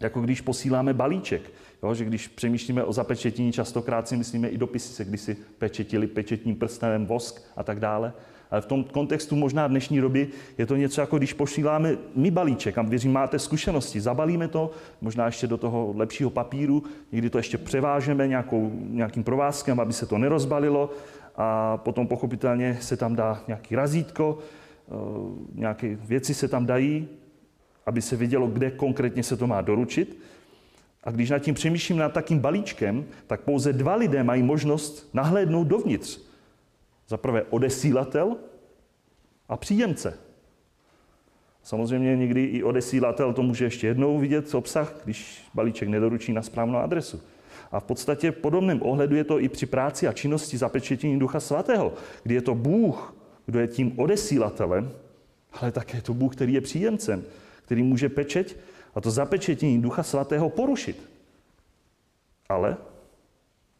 [0.00, 1.50] jako když posíláme balíček.
[1.82, 6.56] Jo, že když přemýšlíme o zapečetění, častokrát si myslíme i dopisy, kdy si pečetili pečetním
[6.56, 8.12] prstenem vosk a tak dále.
[8.50, 12.78] Ale v tom kontextu možná dnešní doby je to něco jako když posíláme my balíček,
[12.78, 17.58] a věřím, máte zkušenosti, zabalíme to, možná ještě do toho lepšího papíru, někdy to ještě
[17.58, 20.90] převážeme nějakou, nějakým provázkem, aby se to nerozbalilo
[21.36, 24.92] a potom pochopitelně se tam dá nějaký razítko, eh,
[25.54, 27.08] nějaké věci se tam dají,
[27.86, 30.18] aby se vědělo, kde konkrétně se to má doručit.
[31.04, 35.66] A když nad tím přemýšlím nad takým balíčkem, tak pouze dva lidé mají možnost nahlédnout
[35.66, 36.20] dovnitř.
[37.08, 38.36] Za prvé odesílatel
[39.48, 40.18] a příjemce.
[41.62, 46.78] Samozřejmě někdy i odesílatel to může ještě jednou vidět obsah, když balíček nedoručí na správnou
[46.78, 47.20] adresu.
[47.72, 51.40] A v podstatě v podobném ohledu je to i při práci a činnosti zapečetění Ducha
[51.40, 53.14] Svatého, kdy je to Bůh,
[53.46, 54.90] kdo je tím odesílatelem,
[55.52, 57.24] ale také je to Bůh, který je příjemcem,
[57.64, 58.56] který může pečeť
[58.94, 61.10] a to zapečetění Ducha Svatého porušit.
[62.48, 62.76] Ale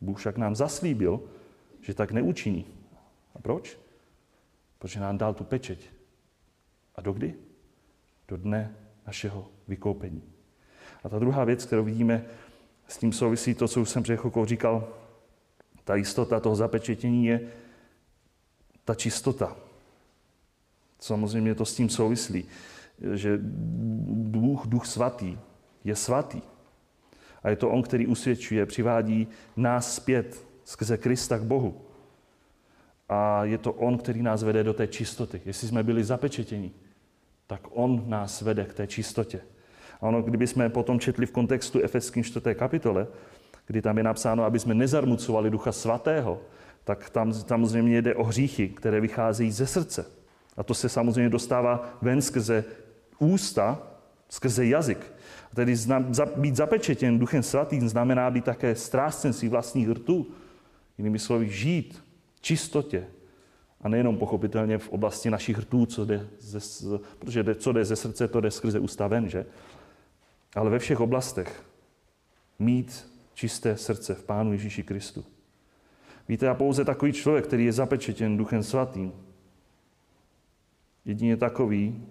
[0.00, 1.20] Bůh však nám zaslíbil,
[1.80, 2.66] že tak neučiní.
[3.34, 3.78] A proč?
[4.78, 5.90] Protože nám dal tu pečeť.
[6.94, 7.34] A dokdy?
[8.28, 8.74] Do dne
[9.06, 10.22] našeho vykoupení.
[11.04, 12.24] A ta druhá věc, kterou vidíme,
[12.88, 14.88] s tím souvisí to, co už jsem před říkal,
[15.84, 17.40] ta jistota toho zapečetění je
[18.84, 19.56] ta čistota.
[21.00, 22.44] Samozřejmě to s tím souvislí,
[23.14, 25.38] že Bůh, Duch Svatý,
[25.84, 26.40] je svatý.
[27.42, 31.80] A je to On, který usvědčuje, přivádí nás zpět skrze Krista k Bohu.
[33.08, 35.40] A je to On, který nás vede do té čistoty.
[35.44, 36.70] Jestli jsme byli zapečetěni,
[37.46, 39.40] tak On nás vede k té čistotě.
[40.00, 42.54] A ono, kdyby jsme potom četli v kontextu Efeským 4.
[42.54, 43.06] kapitole,
[43.66, 46.40] kdy tam je napsáno, aby jsme nezarmucovali Ducha Svatého,
[46.84, 50.06] tak tam samozřejmě jde o hříchy, které vycházejí ze srdce.
[50.56, 52.64] A to se samozřejmě dostává ven skrze
[53.18, 53.82] ústa,
[54.28, 55.12] skrze jazyk.
[55.52, 55.76] A tedy
[56.36, 60.26] být zapečetěn Duchem Svatým znamená být také strážcem svých vlastních rtů.
[60.98, 62.04] Jinými slovy, žít
[62.40, 63.06] čistotě.
[63.80, 67.96] A nejenom pochopitelně v oblasti našich rtů, co jde ze, protože jde, co jde ze
[67.96, 69.46] srdce, to jde skrze ústa ven, že?
[70.54, 71.64] Ale ve všech oblastech
[72.58, 75.24] mít čisté srdce v Pánu Ježíši Kristu.
[76.28, 79.12] Víte, a pouze takový člověk, který je zapečetěn Duchem Svatým,
[81.04, 82.06] jedině takový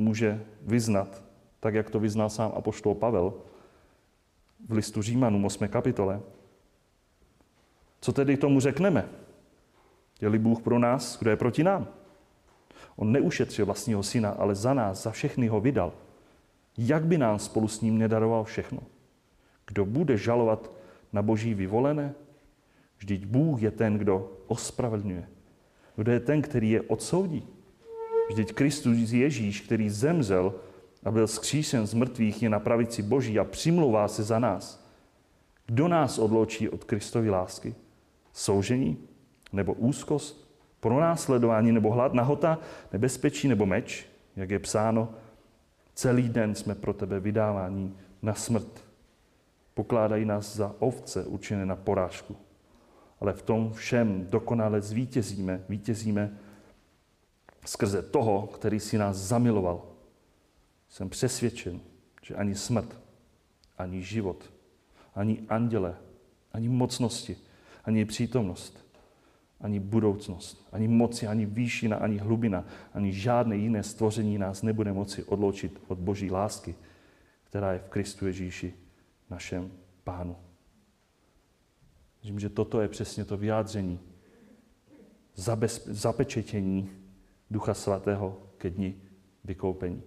[0.00, 1.22] může vyznat,
[1.60, 3.34] tak jak to vyznal sám apoštol Pavel
[4.68, 5.68] v listu Římanům 8.
[5.68, 6.20] kapitole.
[8.00, 9.08] Co tedy tomu řekneme?
[10.20, 11.88] Je-li Bůh pro nás, kdo je proti nám?
[12.96, 15.92] On neušetřil vlastního syna, ale za nás, za všechny ho vydal.
[16.78, 18.80] Jak by nám spolu s ním nedaroval všechno?
[19.66, 20.70] Kdo bude žalovat
[21.12, 22.14] na boží vyvolené?
[22.98, 25.28] Vždyť Bůh je ten, kdo ospravedlňuje.
[25.96, 27.48] Kdo je ten, který je odsoudí?
[28.30, 30.54] Vždyť Kristus Ježíš, který zemřel
[31.04, 34.86] a byl zkříšen z mrtvých, je na pravici Boží a přimlouvá se za nás.
[35.66, 37.74] Kdo nás odloučí od Kristovy lásky?
[38.32, 38.98] Soužení?
[39.52, 40.50] Nebo úzkost?
[40.80, 42.58] Pronásledování nebo hlad, nahota,
[42.92, 44.06] nebezpečí nebo meč?
[44.36, 45.08] Jak je psáno,
[45.94, 48.84] celý den jsme pro tebe vydávání na smrt.
[49.74, 52.36] Pokládají nás za ovce určené na porážku.
[53.20, 56.38] Ale v tom všem dokonale zvítězíme, vítězíme
[57.64, 59.82] skrze toho, který si nás zamiloval.
[60.88, 61.80] Jsem přesvědčen,
[62.22, 63.00] že ani smrt,
[63.78, 64.52] ani život,
[65.14, 65.96] ani anděle,
[66.52, 67.36] ani mocnosti,
[67.84, 68.86] ani přítomnost,
[69.60, 75.24] ani budoucnost, ani moci, ani výšina, ani hlubina, ani žádné jiné stvoření nás nebude moci
[75.24, 76.74] odloučit od Boží lásky,
[77.44, 78.74] která je v Kristu Ježíši,
[79.30, 79.72] našem
[80.04, 80.36] Pánu.
[82.22, 84.00] Myslím, že toto je přesně to vyjádření,
[85.34, 86.90] zabez, zapečetění
[87.50, 88.96] Ducha Svatého ke dni
[89.44, 90.02] vykoupení.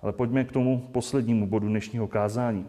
[0.00, 2.68] Ale pojďme k tomu poslednímu bodu dnešního kázání.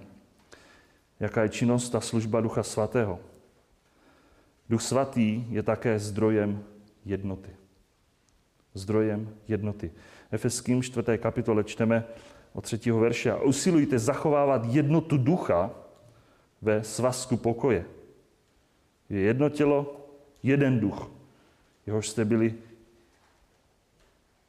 [1.20, 3.20] Jaká je činnost a služba Ducha Svatého?
[4.70, 6.64] Duch Svatý je také zdrojem
[7.06, 7.50] jednoty.
[8.74, 9.92] Zdrojem jednoty.
[10.32, 11.18] Efeským 4.
[11.18, 12.04] kapitole čteme
[12.54, 12.92] od 3.
[12.92, 13.32] verše.
[13.32, 15.72] A usilujte zachovávat jednotu ducha
[16.62, 17.86] ve svazku pokoje.
[19.10, 20.08] Je jedno tělo,
[20.44, 21.12] jeden duch,
[21.86, 22.56] jehož jste byli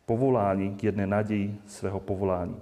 [0.06, 2.60] povoláni k jedné naději svého povolání.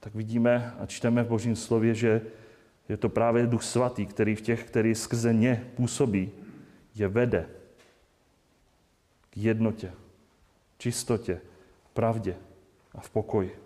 [0.00, 2.22] Tak vidíme a čteme v Božím slově, že
[2.88, 6.30] je to právě Duch Svatý, který v těch, který skrze ně působí,
[6.94, 7.48] je vede
[9.30, 9.92] k jednotě,
[10.78, 11.40] čistotě,
[11.94, 12.36] pravdě
[12.94, 13.58] a v pokoji.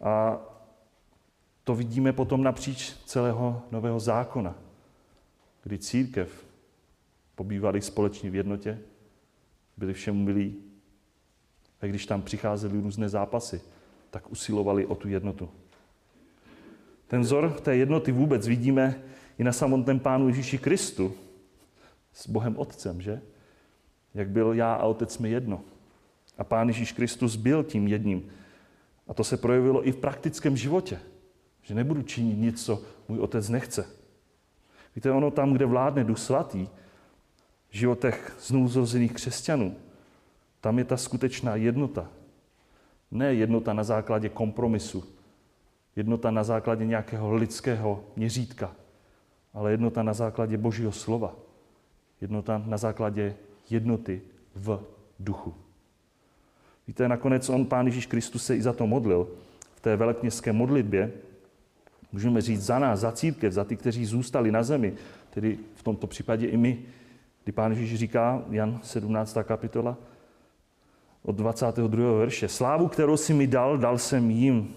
[0.00, 0.40] A
[1.64, 4.54] to vidíme potom napříč celého nového zákona,
[5.62, 6.46] kdy církev
[7.34, 8.78] pobývali společně v jednotě,
[9.80, 10.56] byli všemu milí.
[11.80, 13.60] A když tam přicházely různé zápasy,
[14.10, 15.50] tak usilovali o tu jednotu.
[17.06, 19.02] Ten vzor té jednoty vůbec vidíme
[19.38, 21.14] i na samotném Pánu Ježíši Kristu
[22.12, 23.22] s Bohem Otcem, že?
[24.14, 25.60] Jak byl já a Otec jsme jedno.
[26.38, 28.28] A Pán Ježíš Kristus byl tím jedním.
[29.08, 31.00] A to se projevilo i v praktickém životě.
[31.62, 33.86] Že nebudu činit nic, co můj Otec nechce.
[34.96, 36.68] Víte, ono tam, kde vládne Duch Svatý,
[37.76, 39.74] životech znouzrozených křesťanů,
[40.60, 42.08] tam je ta skutečná jednota.
[43.10, 45.04] Ne jednota na základě kompromisu,
[45.96, 48.74] jednota na základě nějakého lidského měřítka,
[49.54, 51.36] ale jednota na základě Božího slova.
[52.20, 53.36] Jednota na základě
[53.70, 54.20] jednoty
[54.54, 54.80] v
[55.18, 55.54] duchu.
[56.86, 59.28] Víte, nakonec on, Pán Ježíš Kristus, se i za to modlil.
[59.74, 61.12] V té velekněžské modlitbě
[62.12, 64.94] můžeme říct za nás, za církev, za ty, kteří zůstali na zemi,
[65.30, 66.78] tedy v tomto případě i my,
[67.44, 69.36] kdy Pán Ježíš říká, Jan 17.
[69.42, 69.98] kapitola,
[71.22, 72.18] od 22.
[72.18, 74.74] verše, slávu, kterou si mi dal, dal jsem jim,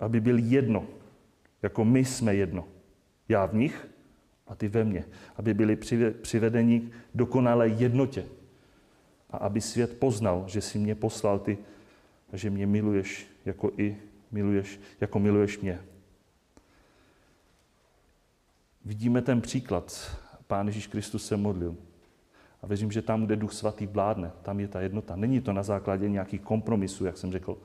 [0.00, 0.86] aby byl jedno,
[1.62, 2.64] jako my jsme jedno.
[3.28, 3.88] Já v nich
[4.46, 5.04] a ty ve mně.
[5.36, 5.76] Aby byli
[6.22, 8.24] přivedeni k dokonalé jednotě.
[9.30, 11.58] A aby svět poznal, že si mě poslal ty
[12.32, 13.96] a že mě miluješ, jako i
[14.30, 15.80] miluješ, jako miluješ mě.
[18.84, 20.16] Vidíme ten příklad.
[20.46, 21.76] Pán Ježíš Kristus se modlil.
[22.62, 25.16] A věřím, že tam, kde Duch Svatý vládne, tam je ta jednota.
[25.16, 27.58] Není to na základě nějakých kompromisů, jak jsem řekl,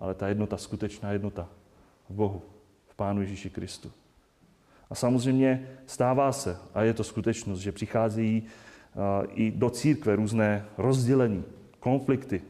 [0.00, 1.48] ale ta jednota, skutečná jednota
[2.08, 2.42] v Bohu,
[2.88, 3.92] v Pánu Ježíši Kristu.
[4.90, 8.42] A samozřejmě stává se, a je to skutečnost, že přicházejí
[9.34, 11.44] i do církve různé rozdělení,
[11.80, 12.42] konflikty.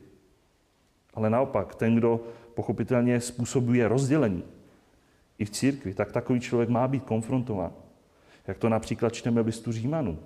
[1.15, 2.21] Ale naopak, ten, kdo
[2.55, 4.43] pochopitelně způsobuje rozdělení
[5.39, 7.73] i v církvi, tak takový člověk má být konfrontován.
[8.47, 10.19] Jak to například čteme v listu Římanů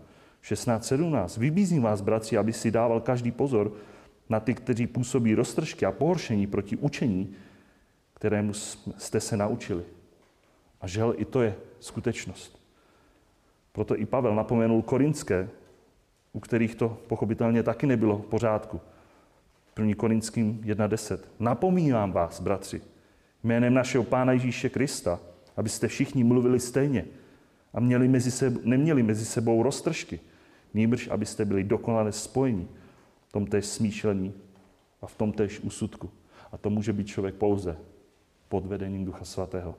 [0.44, 1.40] 16.17.
[1.40, 3.72] Vybízím vás, bratři, aby si dával každý pozor
[4.28, 7.35] na ty, kteří působí roztržky a pohoršení proti učení,
[8.14, 8.55] kterému
[8.98, 9.83] jste se naučili.
[10.81, 12.62] A žel, i to je skutečnost.
[13.72, 15.48] Proto i Pavel napomenul korinské,
[16.33, 18.81] u kterých to pochopitelně taky nebylo v pořádku.
[19.78, 19.94] 1.
[19.94, 21.18] Korinským 1.10.
[21.38, 22.83] Napomínám vás, bratři,
[23.42, 25.21] jménem našeho Pána Ježíše Krista,
[25.56, 27.04] abyste všichni mluvili stejně
[27.75, 30.21] a měli mezi sebou, neměli mezi sebou roztržky,
[30.75, 32.68] nýbrž abyste byli dokonale spojeni
[33.29, 34.35] v tom též smýšlení
[35.02, 36.10] a v tom též úsudku.
[36.52, 37.77] A to může být člověk pouze
[38.48, 39.75] pod vedením Ducha Svatého.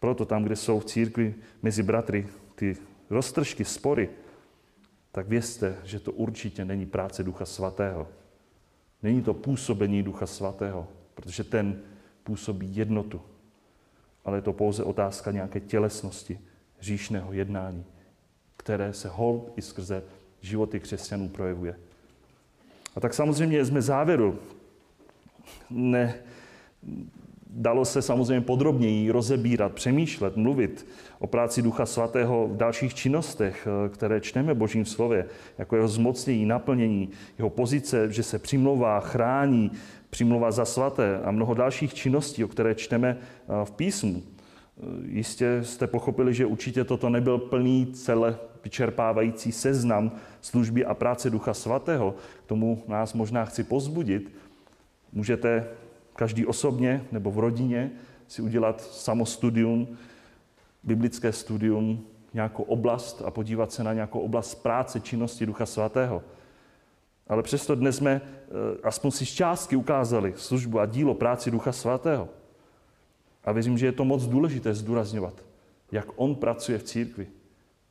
[0.00, 2.76] Proto tam, kde jsou v církvi mezi bratry ty
[3.10, 4.10] roztržky, spory,
[5.12, 8.08] tak vězte, že to určitě není práce Ducha Svatého.
[9.02, 11.82] Není to působení Ducha Svatého, protože ten
[12.24, 13.20] působí jednotu.
[14.24, 16.40] Ale je to pouze otázka nějaké tělesnosti,
[16.80, 17.84] říšného jednání,
[18.60, 20.02] které se hold i skrze
[20.40, 21.74] životy křesťanů projevuje.
[22.96, 24.38] A tak samozřejmě jsme závěru.
[25.70, 26.14] Ne,
[27.46, 30.86] dalo se samozřejmě podrobněji rozebírat, přemýšlet, mluvit
[31.18, 35.26] o práci Ducha Svatého v dalších činnostech, eh, které čteme Božím slově,
[35.58, 39.72] jako jeho zmocnění, naplnění, jeho pozice, že se přimlouvá, chrání,
[40.10, 44.22] přimlouvá za svaté a mnoho dalších činností, o které čteme eh, v písmu.
[45.04, 51.54] Jistě jste pochopili, že určitě toto nebyl plný celé vyčerpávající seznam služby a práce Ducha
[51.54, 52.14] Svatého.
[52.44, 54.32] K tomu nás možná chci pozbudit.
[55.12, 55.68] Můžete
[56.16, 57.90] každý osobně nebo v rodině
[58.28, 59.88] si udělat samostudium,
[60.82, 62.04] biblické studium,
[62.34, 66.22] nějakou oblast a podívat se na nějakou oblast práce, činnosti Ducha Svatého.
[67.28, 68.50] Ale přesto dnes jsme eh,
[68.82, 72.28] aspoň si z částky ukázali službu a dílo práci Ducha Svatého.
[73.44, 75.44] A věřím, že je to moc důležité zdůrazňovat,
[75.92, 77.26] jak on pracuje v církvi.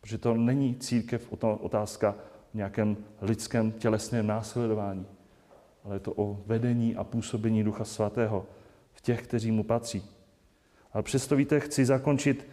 [0.01, 2.15] Protože to není církev otázka
[2.51, 5.05] v nějakém lidském tělesném následování,
[5.83, 8.45] ale je to o vedení a působení Ducha Svatého
[8.93, 10.03] v těch, kteří mu patří.
[10.93, 12.47] Ale přesto víte, chci zakončit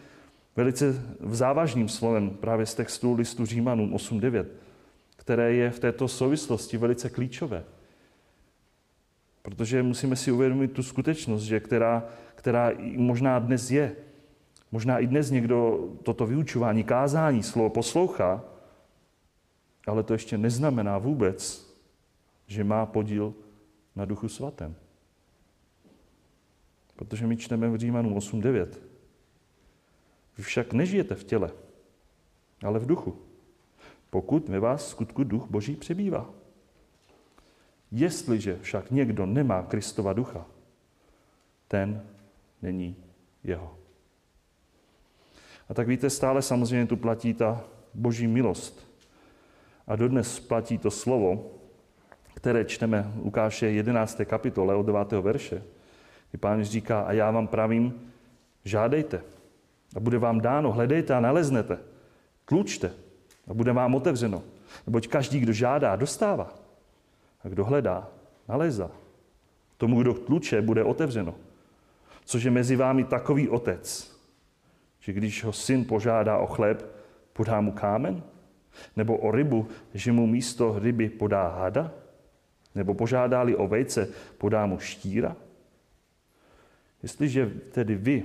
[0.57, 4.47] velice závažným slovem právě z textu listu Římanům 8.9,
[5.17, 7.65] které je v této souvislosti velice klíčové.
[9.43, 12.05] Protože musíme si uvědomit tu skutečnost, že která,
[12.47, 13.97] která možná dnes je,
[14.73, 18.45] možná i dnes někdo toto vyučování, kázání, slovo poslouchá,
[19.87, 21.67] ale to ještě neznamená vůbec,
[22.47, 23.35] že má podíl
[23.97, 24.75] na Duchu Svatém.
[26.97, 28.69] Protože my čteme v Římanům 8.9.
[30.39, 31.51] Vy však nežijete v těle,
[32.63, 33.19] ale v duchu.
[34.11, 36.31] Pokud ve vás skutku duch Boží přebývá.
[37.91, 40.47] Jestliže však někdo nemá Kristova ducha,
[41.69, 42.16] ten
[42.63, 42.97] není
[43.45, 43.77] jeho.
[45.69, 48.87] A tak víte, stále samozřejmě tu platí ta boží milost.
[49.87, 51.51] A dodnes platí to slovo,
[52.35, 54.21] které čteme Lukáše 11.
[54.25, 55.13] kapitole od 9.
[55.13, 55.63] verše,
[56.31, 58.13] kdy pán říká, a já vám pravím,
[58.65, 59.23] žádejte
[59.97, 61.79] a bude vám dáno, hledejte a naleznete,
[62.45, 62.93] tlučte
[63.49, 64.43] a bude vám otevřeno.
[64.87, 66.55] Neboť každý, kdo žádá, dostává.
[67.45, 68.09] A kdo hledá,
[68.49, 68.91] nalezá.
[69.77, 71.35] Tomu, kdo tluče, bude otevřeno.
[72.27, 74.17] Což je mezi vámi takový otec,
[75.01, 76.87] že když ho syn požádá o chléb,
[77.33, 78.23] podá mu kámen?
[78.97, 81.95] Nebo o rybu, že mu místo ryby podá hada?
[82.75, 84.09] Nebo požádá-li o vejce,
[84.39, 85.37] podá mu štíra?
[87.03, 88.25] Jestliže tedy vy,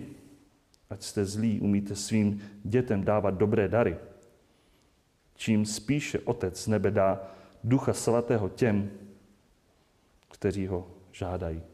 [0.89, 3.97] ať jste zlí, umíte svým dětem dávat dobré dary,
[5.35, 7.21] čím spíše Otec z nebe dá
[7.63, 8.91] Ducha Svatého těm,
[10.31, 11.70] kteří ho žádají.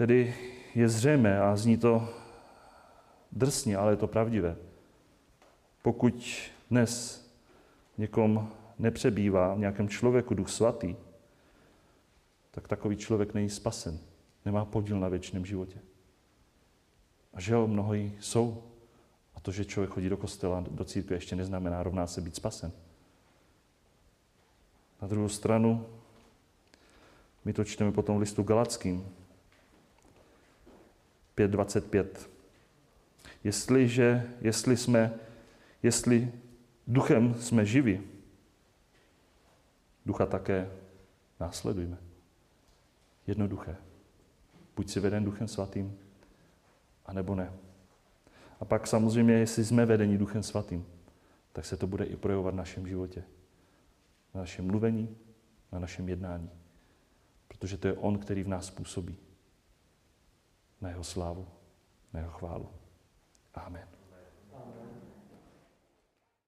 [0.00, 0.34] Tedy
[0.74, 2.08] je zřejmé a zní to
[3.32, 4.56] drsně, ale je to pravdivé.
[5.82, 6.40] Pokud
[6.70, 7.24] dnes
[7.98, 10.96] někom nepřebývá v nějakém člověku duch svatý,
[12.50, 13.98] tak takový člověk není spasen.
[14.44, 15.78] Nemá podíl na věčném životě.
[17.34, 18.62] A že jo, mnoho jsou.
[19.34, 22.72] A to, že člověk chodí do kostela, do církve, ještě neznamená rovná se být spasen.
[25.02, 25.86] Na druhou stranu,
[27.44, 29.19] my to čteme potom v listu Galackým,
[31.36, 32.06] 5.25.
[33.44, 35.14] Jestliže, jestli jsme,
[35.82, 36.32] jestli
[36.86, 38.02] duchem jsme živi,
[40.06, 40.70] ducha také
[41.40, 41.98] následujme.
[43.26, 43.76] Jednoduché.
[44.76, 45.98] Buď si veden duchem svatým,
[47.06, 47.52] anebo ne.
[48.60, 50.86] A pak samozřejmě, jestli jsme vedeni duchem svatým,
[51.52, 53.24] tak se to bude i projevovat v našem životě.
[54.34, 55.16] Na našem mluvení,
[55.72, 56.50] na našem jednání.
[57.48, 59.16] Protože to je On, který v nás působí
[60.80, 61.48] na jeho slávu,
[62.12, 62.68] na jeho chválu.
[63.54, 63.99] Amen.